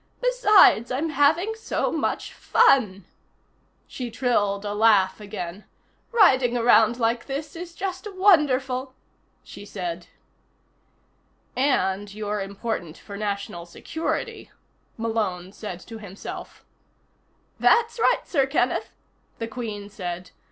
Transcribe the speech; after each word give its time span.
Besides, 0.19 0.91
I'm 0.91 1.09
having 1.11 1.53
so 1.53 1.91
much 1.91 2.33
fun!" 2.33 3.05
She 3.87 4.09
trilled 4.09 4.65
a 4.65 4.73
laugh 4.73 5.19
again. 5.21 5.63
"Riding 6.11 6.57
around 6.57 6.97
like 6.99 7.27
this 7.27 7.55
is 7.55 7.75
just 7.75 8.07
wonderful!" 8.15 8.95
she 9.43 9.63
said. 9.63 10.07
And 11.55 12.11
you're 12.15 12.41
important 12.41 12.97
for 12.97 13.15
national 13.15 13.67
security, 13.67 14.49
Malone 14.97 15.51
said 15.51 15.79
to 15.81 15.99
himself. 15.99 16.65
"That's 17.59 17.99
right, 17.99 18.21
Sir 18.23 18.47
Kenneth," 18.47 18.89
the 19.37 19.47
Queen 19.47 19.87
said. 19.87 20.31